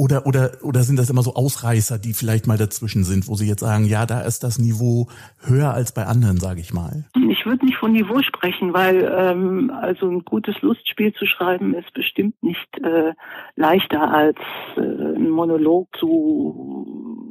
[0.00, 3.46] Oder, oder, oder sind das immer so Ausreißer, die vielleicht mal dazwischen sind, wo Sie
[3.46, 5.08] jetzt sagen, ja, da ist das Niveau
[5.42, 7.04] höher als bei anderen, sage ich mal?
[7.28, 11.92] Ich würde nicht von Niveau sprechen, weil ähm, also ein gutes Lustspiel zu schreiben ist
[11.92, 13.12] bestimmt nicht äh,
[13.56, 14.38] leichter als
[14.78, 17.28] äh, ein Monolog zu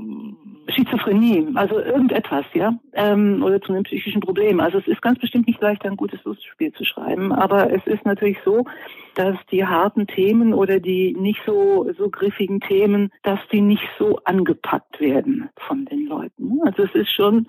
[0.80, 4.60] Schizophrenie, also irgendetwas, ja, ähm, oder zu einem psychischen Problem.
[4.62, 8.06] Also es ist ganz bestimmt nicht leichter, ein gutes Lustspiel zu schreiben, aber es ist
[8.06, 8.66] natürlich so,
[9.16, 14.20] dass die harten Themen oder die nicht so so griffigen Themen, dass die nicht so
[14.24, 16.62] angepackt werden von den Leuten.
[16.64, 17.48] Also es ist schon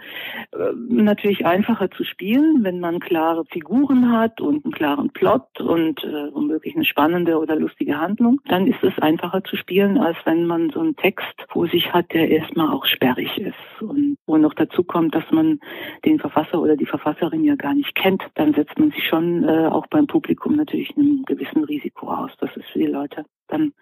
[0.52, 6.02] äh, natürlich einfacher zu spielen, wenn man klare Figuren hat und einen klaren Plot und
[6.02, 8.40] äh, womöglich eine spannende oder lustige Handlung.
[8.48, 12.12] Dann ist es einfacher zu spielen, als wenn man so einen Text vor sich hat,
[12.12, 12.86] der erstmal auch
[13.20, 15.60] sperrig ist und wo noch dazu kommt, dass man
[16.04, 18.22] den Verfasser oder die Verfasserin ja gar nicht kennt.
[18.34, 22.30] Dann setzt man sich schon äh, auch beim Publikum natürlich einem gewissen Risiko aus.
[22.38, 23.72] Das ist für die Leute dann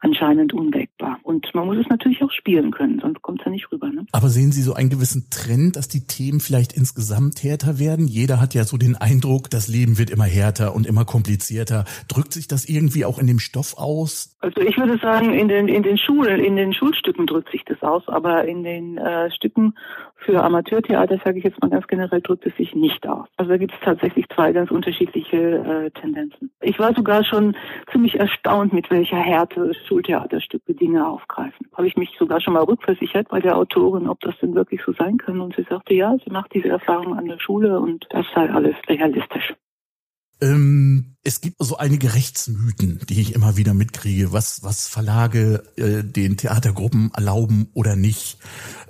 [0.00, 1.18] anscheinend unwägbar.
[1.22, 3.88] Und man muss es natürlich auch spielen können, sonst kommt es ja nicht rüber.
[3.88, 4.06] Ne?
[4.12, 8.06] Aber sehen Sie so einen gewissen Trend, dass die Themen vielleicht insgesamt härter werden?
[8.06, 11.84] Jeder hat ja so den Eindruck, das Leben wird immer härter und immer komplizierter.
[12.08, 14.36] Drückt sich das irgendwie auch in dem Stoff aus?
[14.40, 17.82] Also ich würde sagen, in den, in den Schulen, in den Schulstücken drückt sich das
[17.82, 19.74] aus, aber in den äh, Stücken
[20.16, 23.28] für Amateurtheater, sage ich jetzt mal ganz generell, drückt es sich nicht aus.
[23.36, 26.50] Also da gibt es tatsächlich zwei ganz unterschiedliche äh, Tendenzen.
[26.60, 27.56] Ich war sogar schon
[27.92, 31.68] ziemlich erstaunt, mit welcher Härte Schultheaterstücke Dinge aufgreifen.
[31.74, 34.92] Habe ich mich sogar schon mal rückversichert bei der Autorin, ob das denn wirklich so
[34.92, 35.40] sein kann.
[35.40, 38.76] Und sie sagte, ja, sie macht diese Erfahrung an der Schule und das sei alles
[38.88, 39.54] realistisch.
[40.40, 46.04] Ähm, es gibt so einige Rechtsmythen, die ich immer wieder mitkriege, was, was Verlage äh,
[46.04, 48.38] den Theatergruppen erlauben oder nicht.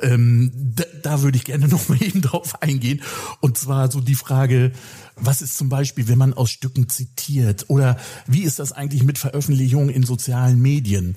[0.03, 3.01] Ähm, da, da würde ich gerne noch mal eben drauf eingehen.
[3.41, 4.73] Und zwar so die Frage,
[5.17, 7.65] was ist zum Beispiel, wenn man aus Stücken zitiert?
[7.69, 7.97] Oder
[8.27, 11.17] wie ist das eigentlich mit Veröffentlichungen in sozialen Medien?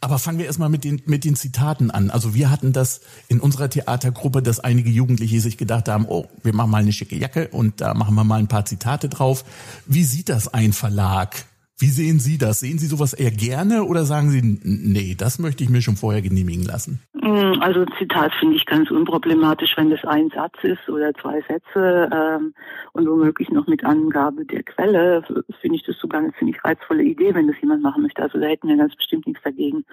[0.00, 2.10] Aber fangen wir erstmal mit den, mit den Zitaten an.
[2.10, 6.54] Also wir hatten das in unserer Theatergruppe, dass einige Jugendliche sich gedacht haben, oh, wir
[6.54, 9.44] machen mal eine schicke Jacke und da machen wir mal ein paar Zitate drauf.
[9.84, 11.44] Wie sieht das ein Verlag?
[11.78, 12.60] Wie sehen Sie das?
[12.60, 16.20] Sehen Sie sowas eher gerne oder sagen Sie, nee, das möchte ich mir schon vorher
[16.20, 17.00] genehmigen lassen?
[17.22, 22.10] Mm, also Zitat finde ich ganz unproblematisch, wenn das ein Satz ist oder zwei Sätze
[22.12, 22.54] ähm,
[22.92, 25.22] und womöglich noch mit Angabe der Quelle,
[25.60, 28.22] finde ich das sogar eine ziemlich reizvolle Idee, wenn das jemand machen möchte.
[28.22, 29.84] Also da hätten wir ganz bestimmt nichts dagegen.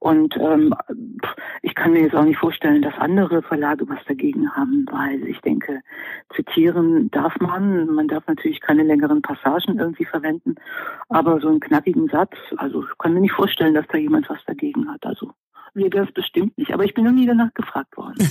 [0.00, 0.74] Und ähm,
[1.62, 5.40] ich kann mir jetzt auch nicht vorstellen, dass andere Verlage was dagegen haben, weil ich
[5.40, 5.80] denke,
[6.34, 7.86] zitieren darf man.
[7.94, 10.56] Man darf natürlich keine längeren Passagen irgendwie verwenden,
[11.08, 14.28] aber aber so einen knackigen Satz, also ich kann mir nicht vorstellen, dass da jemand
[14.30, 15.04] was dagegen hat.
[15.04, 15.30] Also
[15.74, 16.72] wir das bestimmt nicht.
[16.72, 18.16] Aber ich bin noch nie danach gefragt worden.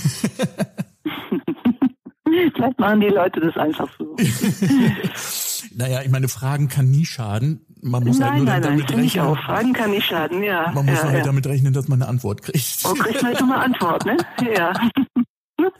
[2.54, 4.16] Vielleicht machen die Leute das einfach so.
[5.76, 7.64] naja, ich meine, Fragen kann nie schaden.
[7.80, 9.24] Man muss nein, halt nur nein, damit nein, rechnen.
[9.24, 9.38] auch.
[9.38, 10.72] Fragen kann nicht schaden, ja.
[10.72, 11.24] Man muss ja, halt ja.
[11.24, 12.80] damit rechnen, dass man eine Antwort kriegt.
[12.84, 14.16] Oh, kriegt man jetzt mal Antwort, ne?
[14.54, 14.72] Ja.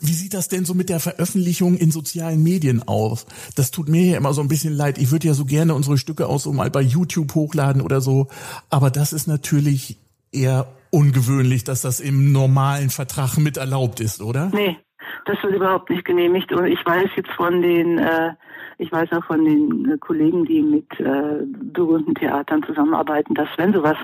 [0.01, 3.27] Wie sieht das denn so mit der Veröffentlichung in sozialen Medien aus?
[3.57, 4.99] Das tut mir ja immer so ein bisschen leid.
[4.99, 8.29] Ich würde ja so gerne unsere Stücke auch so mal bei YouTube hochladen oder so.
[8.71, 9.99] Aber das ist natürlich
[10.31, 14.51] eher ungewöhnlich, dass das im normalen Vertrag mit erlaubt ist, oder?
[14.53, 14.77] Nee,
[15.25, 16.53] das wird überhaupt nicht genehmigt.
[16.53, 18.33] Und ich weiß jetzt von den, äh,
[18.79, 23.73] ich weiß auch von den äh, Kollegen, die mit äh, berühmten Theatern zusammenarbeiten, dass wenn
[23.73, 23.97] sowas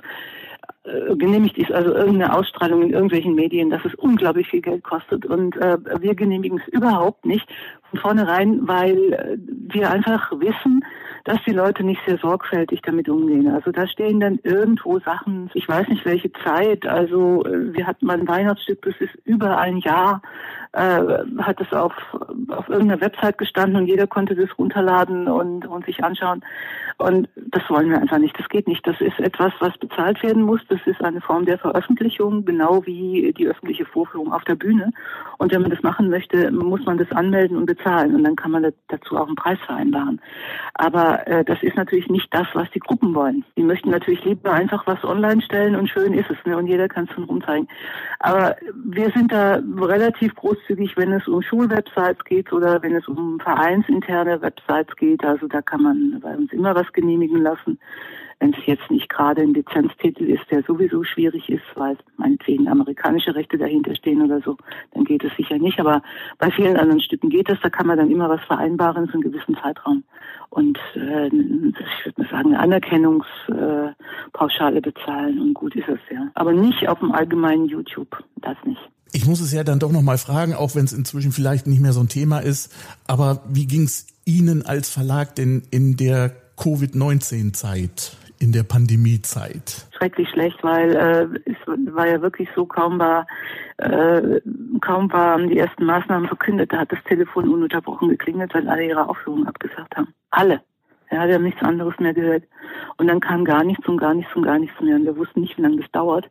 [1.17, 5.25] genehmigt ist, also irgendeine Ausstrahlung in irgendwelchen Medien, dass es unglaublich viel Geld kostet.
[5.25, 7.49] Und äh, wir genehmigen es überhaupt nicht
[7.91, 10.85] von vornherein, weil äh, wir einfach wissen,
[11.25, 13.49] dass die Leute nicht sehr sorgfältig damit umgehen.
[13.49, 18.07] Also da stehen dann irgendwo Sachen, ich weiß nicht welche Zeit, also äh, wir hatten
[18.07, 20.21] mal ein Weihnachtsstück, das ist über ein Jahr,
[20.73, 21.01] äh,
[21.39, 21.95] hat es auf,
[22.49, 26.45] auf irgendeiner Website gestanden und jeder konnte das runterladen und, und sich anschauen.
[26.99, 28.39] Und das wollen wir einfach nicht.
[28.39, 28.87] Das geht nicht.
[28.87, 30.54] Das ist etwas, was bezahlt werden muss.
[30.69, 34.91] Das ist eine Form der Veröffentlichung, genau wie die öffentliche Vorführung auf der Bühne.
[35.39, 38.15] Und wenn man das machen möchte, muss man das anmelden und bezahlen.
[38.15, 40.21] Und dann kann man dazu auch einen Preis vereinbaren.
[40.75, 43.45] Aber äh, das ist natürlich nicht das, was die Gruppen wollen.
[43.57, 46.37] Die möchten natürlich lieber einfach was online stellen und schön ist es.
[46.45, 46.57] Ne?
[46.57, 47.69] Und jeder kann es dann rumzeigen.
[48.21, 53.39] Aber wir sind da relativ großzügig, wenn es um Schulwebsites geht oder wenn es um
[53.41, 55.25] vereinsinterne Websites geht.
[55.25, 57.79] Also da kann man bei uns immer was genehmigen lassen.
[58.41, 63.35] wenn es jetzt nicht gerade ein Lizenztitel ist, der sowieso schwierig ist, weil meinetwegen amerikanische
[63.35, 64.57] Rechte dahinter stehen oder so,
[64.93, 65.79] dann geht es sicher nicht.
[65.81, 66.03] Aber
[66.39, 69.23] bei vielen anderen Stücken geht das, da kann man dann immer was vereinbaren für einen
[69.23, 70.05] gewissen Zeitraum.
[70.51, 76.29] Und äh, ich würde mal sagen, eine Anerkennungspauschale bezahlen und gut ist es ja.
[76.35, 78.81] Aber nicht auf dem allgemeinen YouTube, das nicht.
[79.13, 81.93] Ich muss es ja dann doch nochmal fragen, auch wenn es inzwischen vielleicht nicht mehr
[81.93, 82.75] so ein Thema ist,
[83.07, 89.87] aber wie ging es Ihnen als Verlag denn in der Covid-19-Zeit, in der Pandemiezeit?
[89.97, 91.57] Schrecklich schlecht, weil äh, es
[91.95, 93.27] war ja wirklich so, kaum war,
[93.79, 94.41] äh,
[94.81, 99.09] kaum waren die ersten Maßnahmen verkündet, da hat das Telefon ununterbrochen geklingelt, weil alle ihre
[99.09, 100.15] Aufführungen abgesagt haben.
[100.31, 100.61] Alle.
[101.11, 102.45] Ja, wir haben nichts anderes mehr gehört.
[102.97, 104.97] Und dann kam gar nichts und gar nichts und gar nichts mehr.
[104.97, 106.29] Und wir wussten nicht, wie lange das dauert.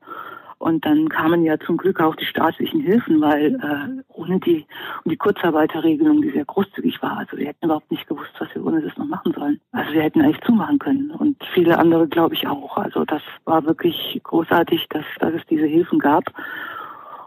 [0.63, 4.65] Und dann kamen ja zum Glück auch die staatlichen Hilfen, weil äh, ohne die,
[5.04, 8.65] und die Kurzarbeiterregelung, die sehr großzügig war, also wir hätten überhaupt nicht gewusst, was wir
[8.65, 9.60] ohne das noch machen sollen.
[9.73, 12.78] Also wir hätten eigentlich zumachen können und viele andere glaube ich auch.
[12.78, 16.23] Also das war wirklich großartig, dass, dass es diese Hilfen gab.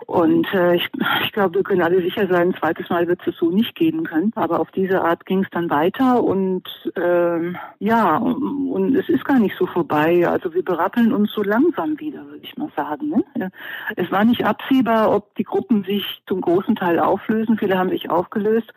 [0.07, 0.89] Und äh, ich,
[1.25, 4.05] ich glaube, wir können alle sicher sein, ein zweites Mal wird es so nicht geben
[4.05, 4.33] können.
[4.37, 6.63] Aber auf diese Art ging es dann weiter und
[6.97, 10.27] ähm, ja, und, und es ist gar nicht so vorbei.
[10.29, 13.09] Also wir berappeln uns so langsam wieder, würde ich mal sagen.
[13.09, 13.51] Ne?
[13.97, 17.59] Es war nicht absehbar, ob die Gruppen sich zum großen Teil auflösen.
[17.59, 18.73] Viele haben sich aufgelöst,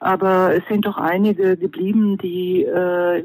[0.00, 3.24] aber es sind doch einige geblieben, die äh,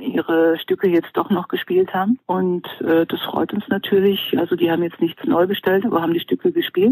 [0.00, 2.18] ihre Stücke jetzt doch noch gespielt haben.
[2.26, 4.38] Und äh, das freut uns natürlich.
[4.38, 6.89] Also die haben jetzt nichts neu bestellt, aber haben die Stücke gespielt.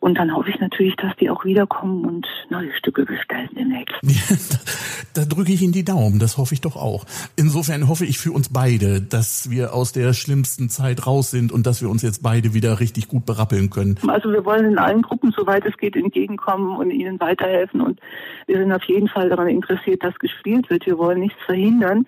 [0.00, 4.00] Und dann hoffe ich natürlich, dass die auch wiederkommen und neue Stücke bestellen demnächst.
[5.14, 7.04] da drücke ich Ihnen die Daumen, das hoffe ich doch auch.
[7.36, 11.66] Insofern hoffe ich für uns beide, dass wir aus der schlimmsten Zeit raus sind und
[11.66, 13.98] dass wir uns jetzt beide wieder richtig gut berappeln können.
[14.08, 17.82] Also wir wollen in allen Gruppen, soweit es geht, entgegenkommen und ihnen weiterhelfen.
[17.82, 18.00] Und
[18.46, 20.86] wir sind auf jeden Fall daran interessiert, dass gespielt wird.
[20.86, 22.06] Wir wollen nichts verhindern.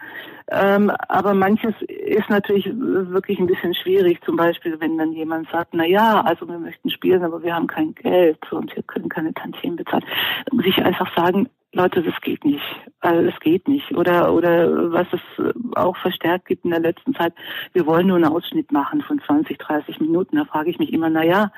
[0.55, 4.23] Ähm, aber manches ist natürlich wirklich ein bisschen schwierig.
[4.25, 7.67] Zum Beispiel, wenn dann jemand sagt, na ja, also wir möchten spielen, aber wir haben
[7.67, 10.05] kein Geld und wir können keine Tantien bezahlen.
[10.47, 12.63] Dann muss ich einfach sagen, Leute, das geht nicht.
[13.01, 13.93] Also das geht nicht.
[13.93, 17.33] Oder oder was es auch verstärkt gibt in der letzten Zeit,
[17.73, 20.37] wir wollen nur einen Ausschnitt machen von 20, 30 Minuten.
[20.37, 21.51] Da frage ich mich immer, na ja,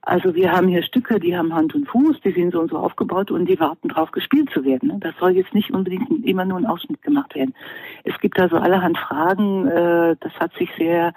[0.00, 2.78] also wir haben hier Stücke, die haben Hand und Fuß, die sind so und so
[2.78, 4.88] aufgebaut und die warten drauf, gespielt zu werden.
[4.88, 4.96] Ne?
[4.98, 7.54] Das soll jetzt nicht unbedingt immer nur ein Ausschnitt gemacht werden.
[8.04, 9.66] Es gibt also allerhand Fragen.
[9.66, 11.12] Äh, das hat sich sehr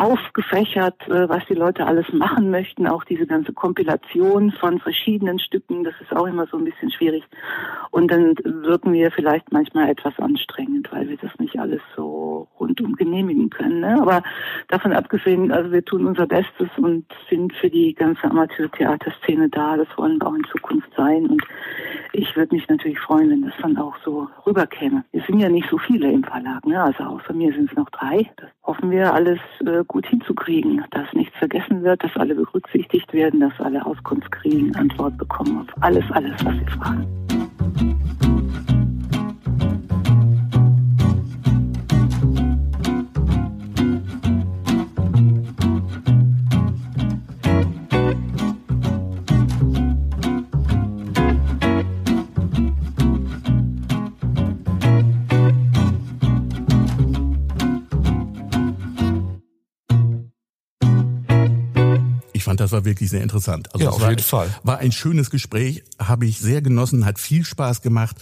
[0.00, 2.86] aufgefächert, äh, was die Leute alles machen möchten.
[2.86, 7.22] Auch diese ganze Kompilation von verschiedenen Stücken, das ist auch immer so ein bisschen schwierig.
[7.90, 12.96] Und dann wirken wir vielleicht manchmal etwas anstrengend, weil wir das nicht alles so rundum
[12.96, 13.80] genehmigen können.
[13.80, 14.00] Ne?
[14.00, 14.22] Aber
[14.68, 19.76] davon abgesehen, also wir tun unser Bestes und sind für die ganze Amateurtheaterszene da.
[19.76, 21.26] Das wollen wir auch in Zukunft sein.
[21.26, 21.42] Und
[22.12, 25.04] ich würde mich natürlich freuen, wenn das dann auch so rüberkäme.
[25.12, 26.82] Wir sind ja nicht so viele im Verlag, ne?
[26.82, 28.30] also außer mir sind es noch drei.
[28.36, 33.40] Das hoffen wir alles äh, gut hinzukriegen, dass nichts vergessen wird, dass alle berücksichtigt werden,
[33.40, 38.29] dass alle Auskunft kriegen, Antwort bekommen auf alles, alles, was sie fragen.
[62.60, 63.72] Das war wirklich sehr interessant.
[63.72, 64.54] Also ja, auf war, jeden Fall.
[64.62, 68.16] War ein schönes Gespräch, habe ich sehr genossen, hat viel Spaß gemacht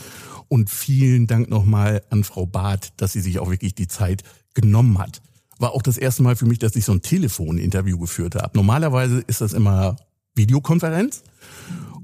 [0.46, 4.22] und vielen Dank nochmal an Frau Barth, dass sie sich auch wirklich die Zeit
[4.55, 5.20] genommen hat.
[5.59, 8.51] War auch das erste Mal für mich, dass ich so ein Telefoninterview geführt habe.
[8.55, 9.96] Normalerweise ist das immer
[10.37, 11.24] Videokonferenz.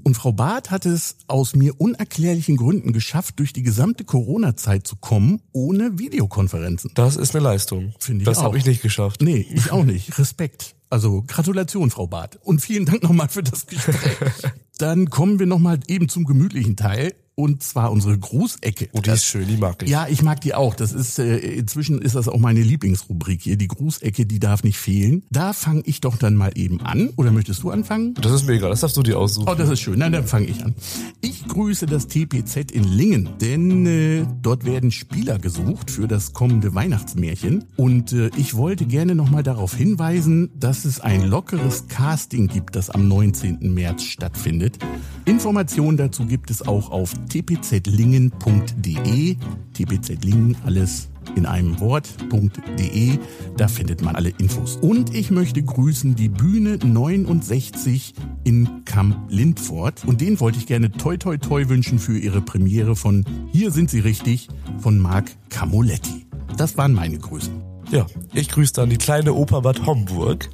[0.03, 4.97] Und Frau Barth hat es aus mir unerklärlichen Gründen geschafft, durch die gesamte Corona-Zeit zu
[4.97, 6.91] kommen, ohne Videokonferenzen.
[6.93, 7.93] Das ist eine Leistung.
[7.97, 9.21] Finde ich Das habe ich nicht geschafft.
[9.21, 10.19] Nee, ich auch nicht.
[10.19, 10.75] Respekt.
[10.89, 12.39] Also Gratulation, Frau Barth.
[12.43, 13.97] Und vielen Dank nochmal für das Gespräch.
[14.77, 18.89] Dann kommen wir nochmal eben zum gemütlichen Teil und zwar unsere Grußecke.
[18.93, 19.89] Oh, die das, ist schön, die mag ich.
[19.89, 20.73] Ja, ich mag die auch.
[20.73, 23.57] Das ist äh, inzwischen ist das auch meine Lieblingsrubrik hier.
[23.57, 25.23] Die Grußecke, die darf nicht fehlen.
[25.29, 27.09] Da fange ich doch dann mal eben an.
[27.17, 28.13] Oder möchtest du anfangen?
[28.15, 28.69] Das ist mega.
[28.69, 29.49] Das darfst du dir aussuchen.
[29.49, 29.99] Oh, das ist schön.
[29.99, 30.75] Nein, dann fange ich an.
[31.19, 36.73] Ich grüße das TPZ in Lingen, denn äh, dort werden Spieler gesucht für das kommende
[36.73, 37.65] Weihnachtsmärchen.
[37.75, 42.75] Und äh, ich wollte gerne noch mal darauf hinweisen, dass es ein lockeres Casting gibt,
[42.75, 43.73] das am 19.
[43.73, 44.77] März stattfindet.
[45.23, 49.37] Informationen dazu gibt es auch auf tpzlingen.de.
[49.73, 53.19] tpzlingen, alles in einem Wort.de.
[53.57, 54.77] Da findet man alle Infos.
[54.77, 60.03] Und ich möchte grüßen die Bühne 69 in Kamp Lindfort.
[60.05, 63.89] Und den wollte ich gerne toi toi toi wünschen für ihre Premiere von Hier sind
[63.89, 64.49] sie richtig
[64.79, 66.25] von Marc Camoletti.
[66.57, 67.74] Das waren meine Grüßen.
[67.95, 70.49] Ja, ich grüße dann die kleine Oper Bad Homburg.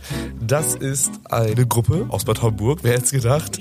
[0.45, 3.57] Das ist eine Gruppe aus Bad Homburg, wer hätte gedacht.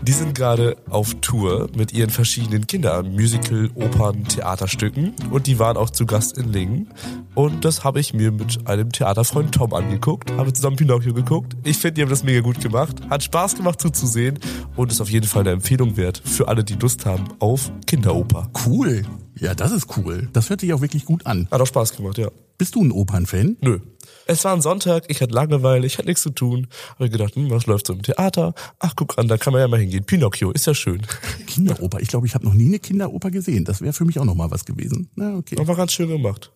[0.00, 5.76] Die sind gerade auf Tour mit ihren verschiedenen Kindern, Musical, Opern, Theaterstücken und die waren
[5.76, 6.90] auch zu Gast in Lingen.
[7.34, 11.56] Und das habe ich mir mit einem Theaterfreund Tom angeguckt, habe zusammen Pinocchio geguckt.
[11.64, 14.38] Ich finde, die haben das mega gut gemacht, hat Spaß gemacht zuzusehen
[14.76, 18.48] und ist auf jeden Fall eine Empfehlung wert für alle, die Lust haben auf Kinderoper.
[18.64, 19.02] Cool.
[19.38, 20.28] Ja, das ist cool.
[20.32, 21.46] Das hört sich auch wirklich gut an.
[21.50, 22.30] Hat auch Spaß gemacht, ja.
[22.58, 23.56] Bist du ein Opernfan?
[23.60, 23.80] Nö.
[24.28, 26.68] Es war ein Sonntag, ich hatte Langeweile, ich hatte nichts zu tun.
[26.94, 28.54] Habe gedacht, hm, was läuft so im Theater?
[28.80, 30.04] Ach, guck an, da kann man ja mal hingehen.
[30.04, 31.02] Pinocchio, ist ja schön.
[31.46, 32.00] Kinderoper.
[32.00, 33.64] Ich glaube, ich habe noch nie eine Kinderoper gesehen.
[33.64, 35.10] Das wäre für mich auch noch mal was gewesen.
[35.14, 35.56] Na, okay.
[35.60, 36.50] Aber ganz schön gemacht.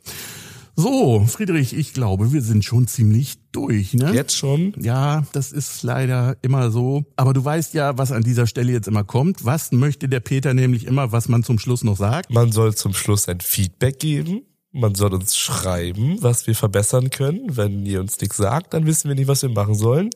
[0.76, 4.12] So, Friedrich, ich glaube, wir sind schon ziemlich durch, ne?
[4.12, 4.72] Jetzt schon?
[4.80, 7.04] Ja, das ist leider immer so.
[7.16, 9.44] Aber du weißt ja, was an dieser Stelle jetzt immer kommt.
[9.44, 12.30] Was möchte der Peter nämlich immer, was man zum Schluss noch sagt?
[12.30, 14.42] Man soll zum Schluss ein Feedback geben.
[14.72, 17.56] Man soll uns schreiben, was wir verbessern können.
[17.56, 20.10] Wenn ihr uns nichts sagt, dann wissen wir nicht, was wir machen sollen.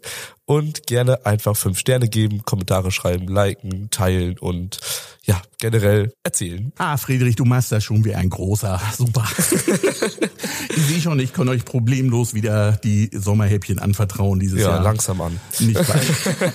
[0.44, 4.78] Und gerne einfach fünf Sterne geben, Kommentare schreiben, liken, teilen und
[5.24, 6.72] ja, generell erzählen.
[6.78, 8.80] Ah, Friedrich, du machst das schon wie ein großer.
[8.96, 9.26] Super.
[10.76, 14.82] ich sehe schon, ich kann euch problemlos wieder die Sommerhäppchen anvertrauen dieses Ja, Jahr.
[14.82, 15.40] langsam an.
[15.58, 16.54] Nicht bald.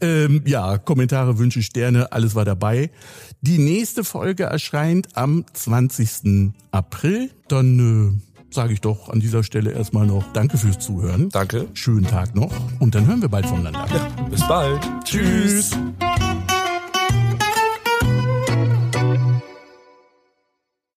[0.00, 2.90] ähm, ja, Kommentare, Wünsche, Sterne, alles war dabei.
[3.40, 6.52] Die nächste Folge erscheint am 20.
[6.70, 7.30] April.
[7.48, 11.28] Dann äh, sage ich doch an dieser Stelle erstmal noch Danke fürs Zuhören.
[11.30, 11.68] Danke.
[11.74, 14.10] Schönen Tag noch und dann hören wir bald voneinander.
[14.30, 14.80] Bis bald.
[15.04, 15.70] Tschüss.